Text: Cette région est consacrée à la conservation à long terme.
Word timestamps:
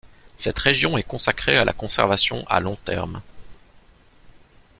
Cette 0.35 0.57
région 0.57 0.97
est 0.97 1.03
consacrée 1.03 1.57
à 1.59 1.63
la 1.63 1.73
conservation 1.73 2.43
à 2.47 2.59
long 2.59 2.75
terme. 2.75 3.21